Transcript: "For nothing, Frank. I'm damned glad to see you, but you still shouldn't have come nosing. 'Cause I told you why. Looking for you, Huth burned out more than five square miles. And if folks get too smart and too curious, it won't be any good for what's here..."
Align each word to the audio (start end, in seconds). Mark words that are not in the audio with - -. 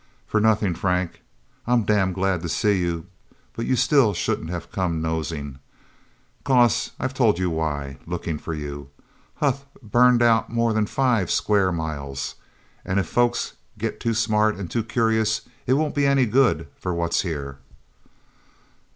"For 0.25 0.41
nothing, 0.41 0.73
Frank. 0.73 1.21
I'm 1.67 1.83
damned 1.83 2.15
glad 2.15 2.41
to 2.41 2.49
see 2.49 2.79
you, 2.79 3.05
but 3.53 3.67
you 3.67 3.75
still 3.75 4.15
shouldn't 4.15 4.49
have 4.49 4.71
come 4.71 4.99
nosing. 4.99 5.59
'Cause 6.43 6.93
I 6.99 7.07
told 7.07 7.37
you 7.37 7.51
why. 7.51 7.99
Looking 8.07 8.39
for 8.39 8.55
you, 8.55 8.89
Huth 9.35 9.63
burned 9.83 10.23
out 10.23 10.49
more 10.49 10.73
than 10.73 10.87
five 10.87 11.29
square 11.29 11.71
miles. 11.71 12.33
And 12.83 12.99
if 12.99 13.05
folks 13.07 13.53
get 13.77 13.99
too 13.99 14.15
smart 14.15 14.55
and 14.55 14.71
too 14.71 14.83
curious, 14.83 15.41
it 15.67 15.73
won't 15.73 15.93
be 15.93 16.07
any 16.07 16.25
good 16.25 16.67
for 16.75 16.95
what's 16.95 17.21
here..." 17.21 17.59